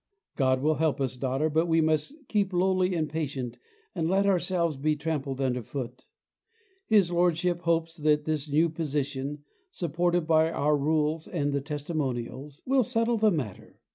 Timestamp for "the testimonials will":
11.53-12.83